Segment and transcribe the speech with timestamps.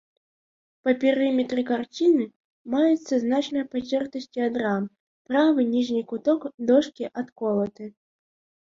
[0.85, 2.25] Па перыметры карціны
[2.77, 4.83] маюцца значныя пацёртасці ад рам,
[5.31, 7.83] правы ніжні куток дошкі адколаты.